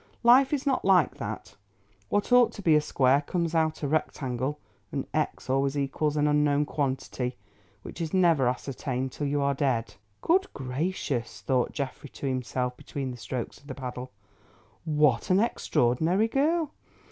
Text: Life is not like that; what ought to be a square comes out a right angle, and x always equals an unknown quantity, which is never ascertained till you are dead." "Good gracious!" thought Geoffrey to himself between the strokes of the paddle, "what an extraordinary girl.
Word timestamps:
Life 0.23 0.51
is 0.51 0.65
not 0.65 0.83
like 0.83 1.17
that; 1.17 1.55
what 2.09 2.31
ought 2.31 2.51
to 2.53 2.63
be 2.63 2.73
a 2.73 2.81
square 2.81 3.21
comes 3.21 3.53
out 3.53 3.83
a 3.83 3.87
right 3.87 4.23
angle, 4.23 4.57
and 4.91 5.05
x 5.13 5.47
always 5.47 5.77
equals 5.77 6.17
an 6.17 6.25
unknown 6.25 6.65
quantity, 6.65 7.37
which 7.83 8.01
is 8.01 8.11
never 8.11 8.47
ascertained 8.47 9.11
till 9.11 9.27
you 9.27 9.43
are 9.43 9.53
dead." 9.53 9.93
"Good 10.21 10.47
gracious!" 10.55 11.41
thought 11.41 11.73
Geoffrey 11.73 12.09
to 12.09 12.25
himself 12.25 12.75
between 12.77 13.11
the 13.11 13.17
strokes 13.17 13.59
of 13.59 13.67
the 13.67 13.75
paddle, 13.75 14.09
"what 14.85 15.29
an 15.29 15.39
extraordinary 15.39 16.27
girl. 16.27 16.71